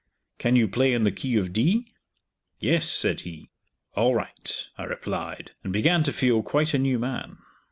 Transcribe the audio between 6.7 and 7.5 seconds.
a new man.